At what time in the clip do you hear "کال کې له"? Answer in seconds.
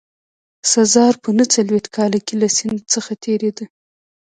1.95-2.47